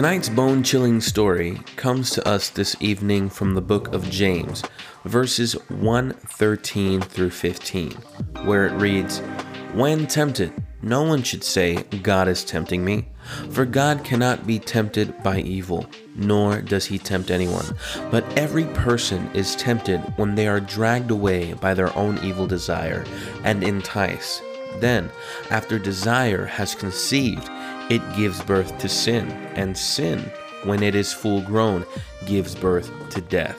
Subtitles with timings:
[0.00, 4.62] Tonight's bone chilling story comes to us this evening from the book of James,
[5.04, 7.90] verses 1 13 through 15,
[8.46, 9.18] where it reads,
[9.74, 13.08] When tempted, no one should say, God is tempting me,
[13.50, 15.84] for God cannot be tempted by evil,
[16.16, 17.66] nor does he tempt anyone.
[18.10, 23.04] But every person is tempted when they are dragged away by their own evil desire
[23.44, 24.42] and enticed.
[24.78, 25.10] Then,
[25.50, 27.50] after desire has conceived,
[27.90, 30.20] it gives birth to sin, and sin,
[30.64, 31.84] when it is full grown,
[32.24, 33.58] gives birth to death.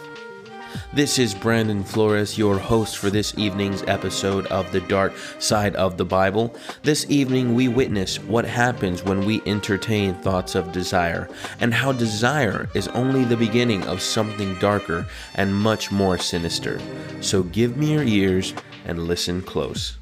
[0.94, 5.98] This is Brandon Flores, your host for this evening's episode of The Dark Side of
[5.98, 6.56] the Bible.
[6.82, 11.28] This evening, we witness what happens when we entertain thoughts of desire,
[11.60, 16.80] and how desire is only the beginning of something darker and much more sinister.
[17.20, 18.54] So give me your ears
[18.86, 19.98] and listen close.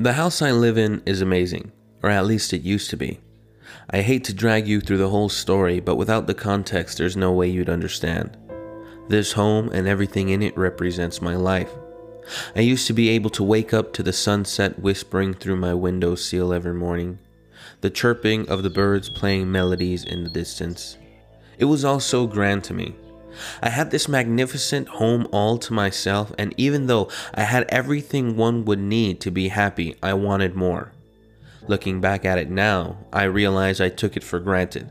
[0.00, 3.20] The house I live in is amazing, or at least it used to be.
[3.90, 7.32] I hate to drag you through the whole story, but without the context, there's no
[7.32, 8.34] way you'd understand.
[9.10, 11.68] This home and everything in it represents my life.
[12.56, 16.14] I used to be able to wake up to the sunset whispering through my window
[16.14, 17.18] sill every morning,
[17.82, 20.96] the chirping of the birds playing melodies in the distance.
[21.58, 22.96] It was all so grand to me.
[23.62, 28.64] I had this magnificent home all to myself, and even though I had everything one
[28.64, 30.92] would need to be happy, I wanted more.
[31.66, 34.90] Looking back at it now, I realize I took it for granted.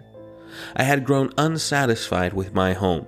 [0.76, 3.08] I had grown unsatisfied with my home,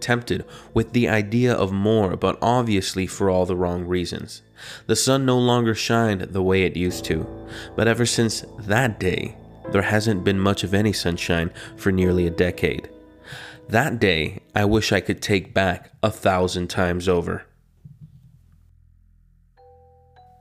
[0.00, 4.42] tempted with the idea of more, but obviously for all the wrong reasons.
[4.86, 7.26] The sun no longer shined the way it used to,
[7.76, 9.36] but ever since that day,
[9.72, 12.88] there hasn't been much of any sunshine for nearly a decade.
[13.70, 17.44] That day, I wish I could take back a thousand times over.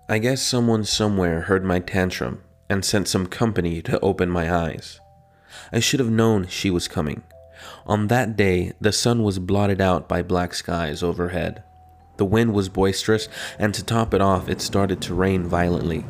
[0.09, 2.41] I guess someone somewhere heard my tantrum
[2.71, 4.99] and sent some company to open my eyes.
[5.71, 7.21] I should have known she was coming.
[7.85, 11.61] On that day, the sun was blotted out by black skies overhead.
[12.17, 13.29] The wind was boisterous,
[13.59, 16.03] and to top it off, it started to rain violently.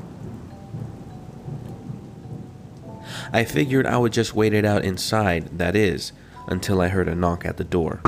[3.33, 6.13] I figured I would just wait it out inside, that is,
[6.49, 8.01] until I heard a knock at the door.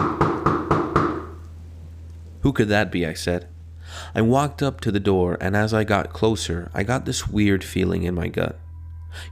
[2.41, 3.05] Who could that be?
[3.05, 3.47] I said.
[4.15, 7.63] I walked up to the door, and as I got closer, I got this weird
[7.63, 8.59] feeling in my gut.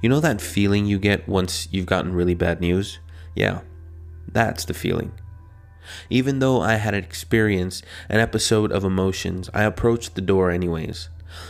[0.02, 3.00] You know that feeling you get once you've gotten really bad news?
[3.36, 3.62] Yeah,
[4.28, 5.14] that's the feeling.
[6.10, 11.10] Even though I had experienced an episode of emotions, I approached the door anyways.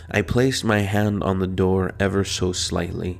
[0.09, 3.19] I placed my hand on the door ever so slightly.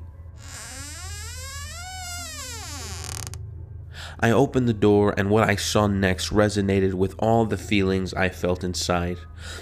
[4.22, 8.28] I opened the door, and what I saw next resonated with all the feelings I
[8.28, 9.18] felt inside.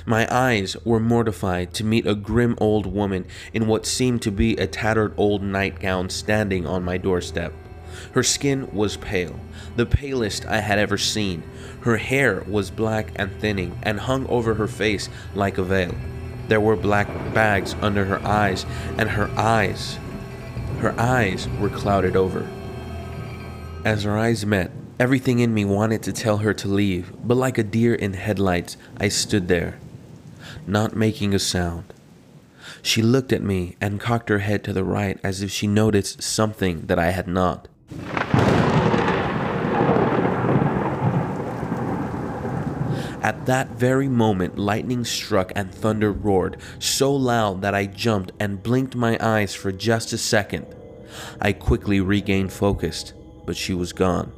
[0.06, 4.56] My eyes were mortified to meet a grim old woman in what seemed to be
[4.56, 7.54] a tattered old nightgown standing on my doorstep.
[8.14, 9.40] Her skin was pale,
[9.76, 11.44] the palest I had ever seen.
[11.82, 15.94] Her hair was black and thinning and hung over her face like a veil.
[16.48, 18.66] There were black bags under her eyes,
[18.98, 20.00] and her eyes,
[20.80, 22.48] her eyes were clouded over.
[23.88, 27.58] As our eyes met, everything in me wanted to tell her to leave, but like
[27.58, 29.80] a deer in headlights, I stood there,
[30.68, 31.94] not making a sound.
[32.82, 36.22] She looked at me and cocked her head to the right as if she noticed
[36.22, 37.70] something that I had not.
[43.24, 48.62] At that very moment, lightning struck and thunder roared, so loud that I jumped and
[48.62, 50.66] blinked my eyes for just a second.
[51.40, 53.14] I quickly regained focus
[53.48, 54.32] but she was gone.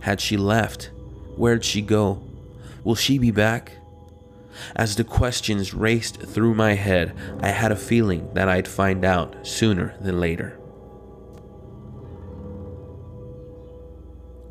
[0.00, 0.90] Had she left?
[1.36, 2.22] Where'd she go?
[2.84, 3.72] Will she be back?
[4.74, 9.46] As the questions raced through my head, I had a feeling that I'd find out
[9.46, 10.58] sooner than later.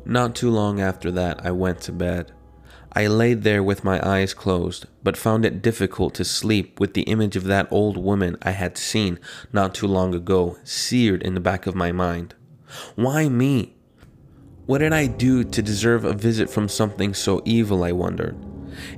[0.04, 2.30] Not too long after that, I went to bed.
[2.92, 7.02] I laid there with my eyes closed, but found it difficult to sleep with the
[7.02, 9.18] image of that old woman I had seen
[9.52, 12.34] not too long ago seared in the back of my mind.
[12.94, 13.75] Why me?
[14.66, 18.36] What did I do to deserve a visit from something so evil, I wondered.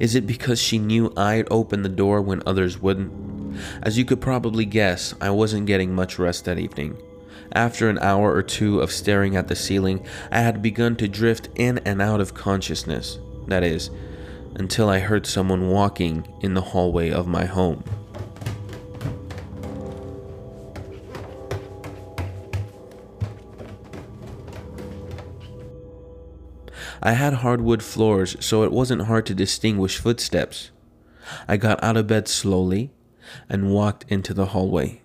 [0.01, 3.59] Is it because she knew I'd open the door when others wouldn't?
[3.83, 6.97] As you could probably guess, I wasn't getting much rest that evening.
[7.53, 11.51] After an hour or two of staring at the ceiling, I had begun to drift
[11.55, 13.19] in and out of consciousness.
[13.47, 13.91] That is,
[14.55, 17.85] until I heard someone walking in the hallway of my home.
[27.03, 30.71] I had hardwood floors, so it wasn't hard to distinguish footsteps.
[31.47, 32.91] I got out of bed slowly
[33.49, 35.03] and walked into the hallway.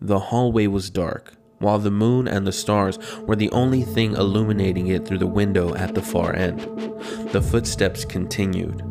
[0.00, 4.88] The hallway was dark, while the moon and the stars were the only thing illuminating
[4.88, 6.60] it through the window at the far end.
[7.30, 8.82] The footsteps continued.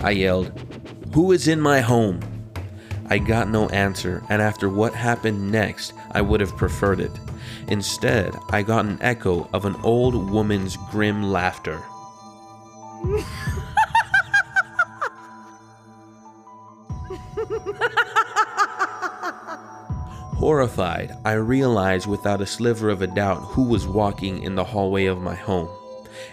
[0.00, 0.52] I yelled,
[1.14, 2.20] Who is in my home?
[3.08, 7.12] I got no answer, and after what happened next, I would have preferred it.
[7.68, 11.82] Instead, I got an echo of an old woman's grim laughter.
[20.36, 25.06] Horrified, I realized without a sliver of a doubt who was walking in the hallway
[25.06, 25.68] of my home.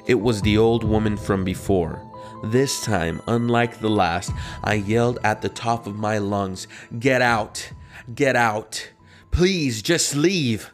[0.05, 2.01] It was the old woman from before.
[2.43, 6.67] This time, unlike the last, I yelled at the top of my lungs,
[6.99, 7.71] Get out!
[8.13, 8.91] Get out!
[9.31, 10.73] Please, just leave!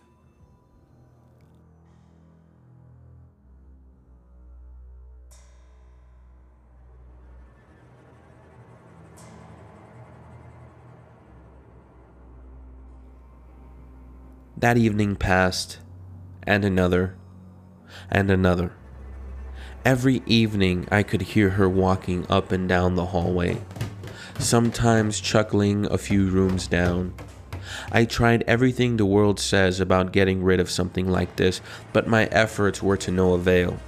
[14.58, 15.78] That evening passed,
[16.48, 17.16] and another,
[18.10, 18.79] and another.
[19.90, 23.60] Every evening I could hear her walking up and down the hallway,
[24.38, 27.16] sometimes chuckling a few rooms down.
[27.92, 31.60] I tried everything the world says about getting rid of something like this,
[31.92, 33.80] but my efforts were to no avail.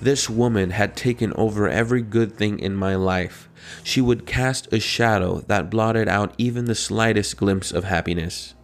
[0.00, 3.50] This woman had taken over every good thing in my life.
[3.84, 8.54] She would cast a shadow that blotted out even the slightest glimpse of happiness.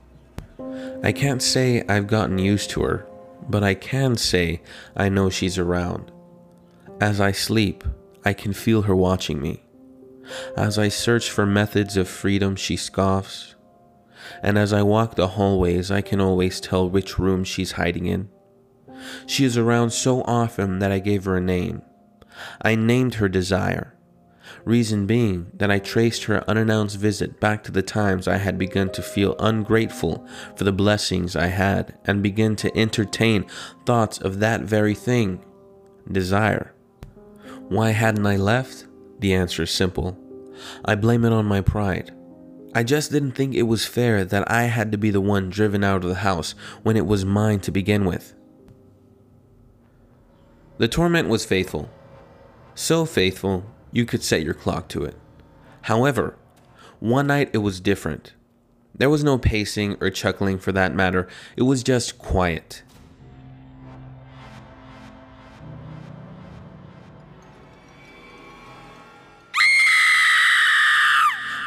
[1.02, 3.06] I can't say I've gotten used to her,
[3.50, 4.62] but I can say
[4.96, 6.10] I know she's around.
[7.04, 7.84] As I sleep,
[8.24, 9.62] I can feel her watching me.
[10.56, 13.56] As I search for methods of freedom, she scoffs.
[14.42, 18.30] And as I walk the hallways, I can always tell which room she's hiding in.
[19.26, 21.82] She is around so often that I gave her a name.
[22.62, 23.90] I named her Desire
[24.64, 28.90] reason being that I traced her unannounced visit back to the times I had begun
[28.92, 33.44] to feel ungrateful for the blessings I had and begin to entertain
[33.84, 35.44] thoughts of that very thing
[36.10, 36.73] desire.
[37.68, 38.86] Why hadn't I left?
[39.20, 40.18] The answer is simple.
[40.84, 42.12] I blame it on my pride.
[42.74, 45.84] I just didn't think it was fair that I had to be the one driven
[45.84, 48.34] out of the house when it was mine to begin with.
[50.78, 51.88] The torment was faithful.
[52.74, 55.16] So faithful you could set your clock to it.
[55.82, 56.36] However,
[56.98, 58.32] one night it was different.
[58.92, 62.82] There was no pacing or chuckling for that matter, it was just quiet.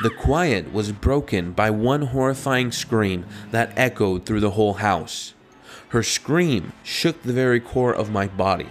[0.08, 5.34] The quiet was broken by one horrifying scream that echoed through the whole house.
[5.90, 8.70] Her scream shook the very core of my body.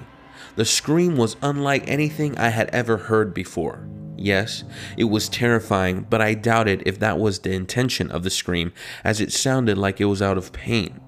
[0.55, 3.87] The scream was unlike anything I had ever heard before.
[4.17, 4.65] Yes,
[4.97, 8.73] it was terrifying, but I doubted if that was the intention of the scream,
[9.05, 11.03] as it sounded like it was out of pain.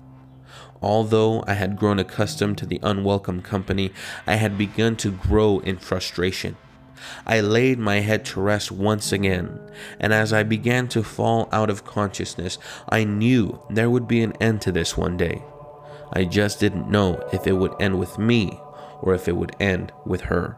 [0.83, 3.95] Although I had grown accustomed to the unwelcome company,
[4.26, 6.59] I had begun to grow in frustration.
[7.26, 9.61] I laid my head to rest once again,
[10.00, 14.33] and as I began to fall out of consciousness, I knew there would be an
[14.40, 15.43] end to this one day.
[16.12, 18.61] I just didn't know if it would end with me
[19.00, 20.57] or if it would end with her.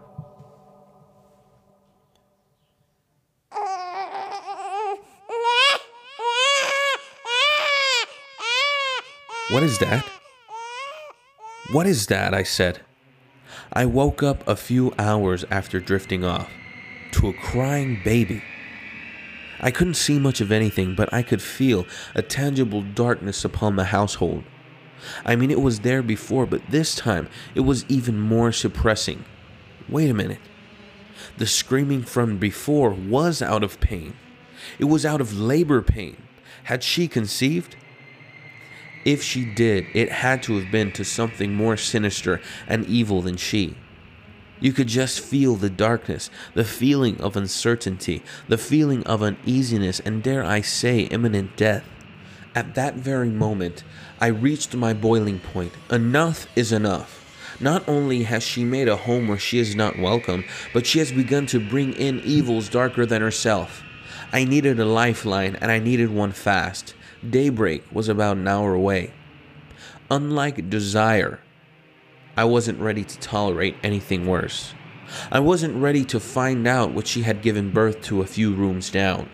[9.50, 10.04] What is that?
[11.73, 12.35] What is that?
[12.35, 12.80] I said.
[13.73, 16.50] I woke up a few hours after drifting off
[17.12, 18.43] to a crying baby.
[19.61, 23.85] I couldn't see much of anything, but I could feel a tangible darkness upon the
[23.85, 24.45] household.
[25.25, 29.25] I mean, it was there before, but this time it was even more suppressing.
[29.88, 30.40] Wait a minute.
[31.37, 34.14] The screaming from before was out of pain.
[34.79, 36.17] It was out of labor pain.
[36.64, 37.76] Had she conceived?
[39.04, 43.37] If she did, it had to have been to something more sinister and evil than
[43.37, 43.76] she.
[44.61, 50.23] You could just feel the darkness, the feeling of uncertainty, the feeling of uneasiness, and
[50.23, 51.85] dare I say, imminent death.
[52.54, 53.85] At that very moment,
[54.21, 55.73] I reached my boiling point.
[55.90, 57.16] Enough is enough.
[57.59, 61.11] Not only has she made a home where she is not welcome, but she has
[61.11, 63.83] begun to bring in evils darker than herself.
[64.33, 66.95] I needed a lifeline, and I needed one fast.
[67.28, 69.12] Daybreak was about an hour away.
[70.10, 71.40] Unlike desire,
[72.34, 74.72] I wasn't ready to tolerate anything worse.
[75.30, 78.88] I wasn't ready to find out what she had given birth to a few rooms
[78.88, 79.28] down.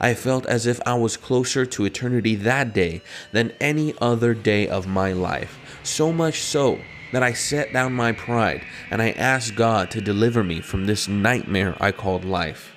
[0.00, 4.66] I felt as if I was closer to eternity that day than any other day
[4.66, 5.58] of my life.
[5.82, 6.78] So much so
[7.12, 11.08] that I set down my pride and I asked God to deliver me from this
[11.08, 12.74] nightmare I called life.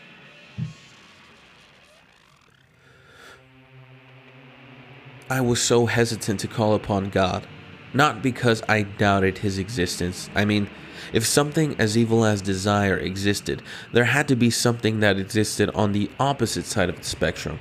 [5.31, 7.47] I was so hesitant to call upon God,
[7.93, 10.29] not because I doubted his existence.
[10.35, 10.69] I mean,
[11.13, 13.61] if something as evil as desire existed,
[13.93, 17.59] there had to be something that existed on the opposite side of the spectrum.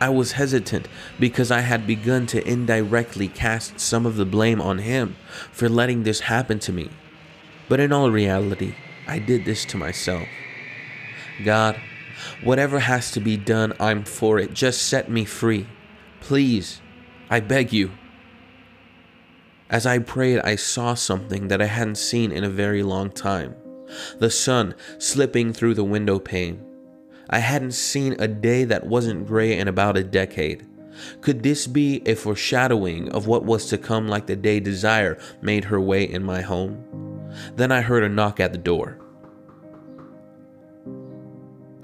[0.00, 0.88] I was hesitant
[1.20, 5.16] because I had begun to indirectly cast some of the blame on him
[5.52, 6.88] for letting this happen to me.
[7.68, 8.74] But in all reality,
[9.06, 10.26] I did this to myself.
[11.44, 11.78] God,
[12.42, 14.54] whatever has to be done, I'm for it.
[14.54, 15.66] Just set me free.
[16.26, 16.80] Please,
[17.30, 17.92] I beg you.
[19.70, 23.54] As I prayed, I saw something that I hadn't seen in a very long time
[24.18, 26.60] the sun slipping through the window pane.
[27.30, 30.66] I hadn't seen a day that wasn't gray in about a decade.
[31.20, 35.66] Could this be a foreshadowing of what was to come like the day desire made
[35.66, 37.30] her way in my home?
[37.54, 38.98] Then I heard a knock at the door.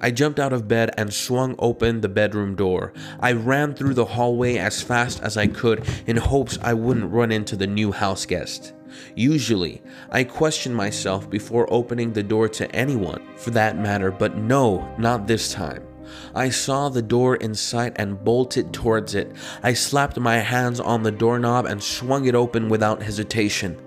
[0.03, 2.93] I jumped out of bed and swung open the bedroom door.
[3.21, 7.31] I ran through the hallway as fast as I could in hopes I wouldn't run
[7.31, 8.73] into the new house guest.
[9.15, 9.81] Usually,
[10.11, 15.27] I question myself before opening the door to anyone, for that matter, but no, not
[15.27, 15.87] this time.
[16.35, 19.33] I saw the door in sight and bolted towards it.
[19.63, 23.81] I slapped my hands on the doorknob and swung it open without hesitation.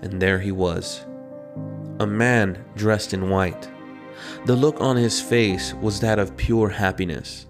[0.00, 1.04] And there he was.
[2.00, 3.68] A man dressed in white.
[4.46, 7.46] The look on his face was that of pure happiness.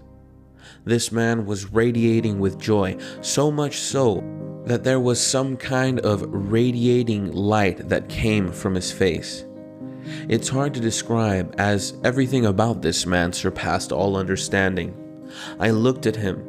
[0.85, 4.23] This man was radiating with joy, so much so
[4.65, 9.45] that there was some kind of radiating light that came from his face.
[10.27, 14.93] It's hard to describe, as everything about this man surpassed all understanding.
[15.59, 16.45] I looked at him,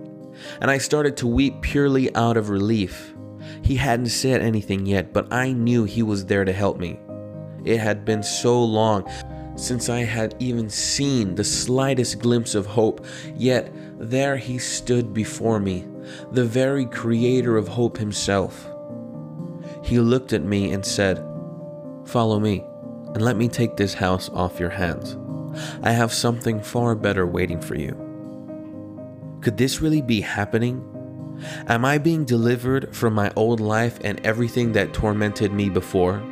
[0.61, 3.15] and I started to weep purely out of relief.
[3.63, 6.99] He hadn't said anything yet, but I knew he was there to help me.
[7.65, 9.09] It had been so long
[9.57, 13.05] since I had even seen the slightest glimpse of hope,
[13.37, 15.87] yet there he stood before me,
[16.33, 18.69] the very creator of hope himself.
[19.83, 21.19] He looked at me and said,
[22.05, 22.65] Follow me,
[23.15, 25.17] and let me take this house off your hands.
[25.83, 28.01] I have something far better waiting for you.
[29.41, 30.91] Could this really be happening?
[31.69, 36.23] Am I being delivered from my old life and everything that tormented me before?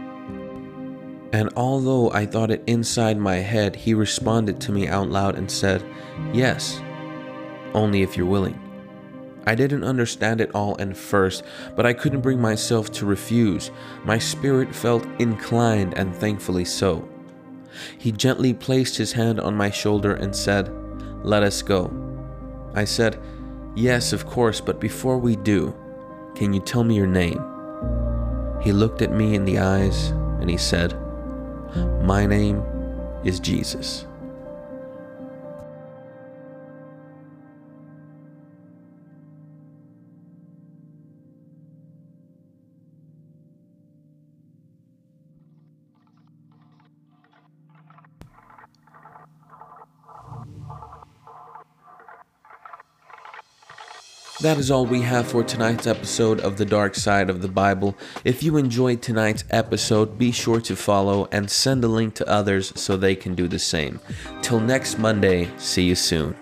[1.33, 5.51] And although I thought it inside my head, he responded to me out loud and
[5.51, 5.83] said,
[6.33, 6.81] Yes,
[7.73, 8.59] only if you're willing.
[9.47, 11.43] I didn't understand it all at first,
[11.75, 13.71] but I couldn't bring myself to refuse.
[14.05, 17.09] My spirit felt inclined, and thankfully so.
[17.99, 20.71] He gently placed his hand on my shoulder and said,
[21.25, 21.91] Let us go.
[22.75, 23.19] I said,
[23.75, 25.75] Yes, of course, but before we do,
[26.35, 27.43] can you tell me your name?
[28.62, 31.02] He looked at me in the eyes and he said,
[32.02, 32.62] My name
[33.25, 34.07] is Jesus.
[54.43, 57.97] That is all we have for tonight's episode of The Dark Side of the Bible.
[58.25, 62.73] If you enjoyed tonight's episode, be sure to follow and send a link to others
[62.75, 64.01] so they can do the same.
[64.43, 66.35] Till next Monday, see you soon.